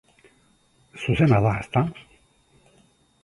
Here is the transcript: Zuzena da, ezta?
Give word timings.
Zuzena 1.03 1.41
da, 1.45 1.51
ezta? 1.65 1.83